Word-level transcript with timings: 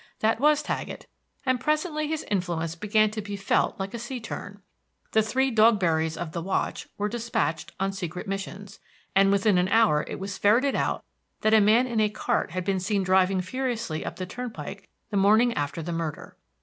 That 0.21 0.39
was 0.39 0.63
Taggett; 0.63 1.05
and 1.45 1.59
presently 1.59 2.07
his 2.07 2.23
influence 2.23 2.73
began 2.73 3.11
to 3.11 3.21
be 3.21 3.35
felt 3.35 3.79
like 3.79 3.93
a 3.93 3.99
sea 3.99 4.19
turn. 4.19 4.63
The 5.11 5.21
three 5.21 5.51
Dogberrys 5.53 6.17
of 6.17 6.31
the 6.31 6.41
watch 6.41 6.89
were 6.97 7.07
dispatched 7.07 7.73
on 7.79 7.91
secret 7.91 8.27
missions, 8.27 8.79
and 9.15 9.31
within 9.31 9.59
an 9.59 9.67
hour 9.67 10.03
it 10.07 10.19
was 10.19 10.39
ferreted 10.39 10.73
out 10.75 11.03
that 11.41 11.53
a 11.53 11.61
man 11.61 11.85
in 11.85 11.99
a 11.99 12.09
cart 12.09 12.49
had 12.49 12.65
been 12.65 12.79
seen 12.79 13.03
driving 13.03 13.41
furiously 13.41 14.03
up 14.03 14.15
the 14.15 14.25
turnpike 14.25 14.89
the 15.11 15.17
morning 15.17 15.53
after 15.53 15.83
the 15.83 15.93
murder. 15.93 16.35